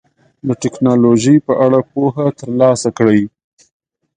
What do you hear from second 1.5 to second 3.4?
اړه پوهه ترلاسه کړئ.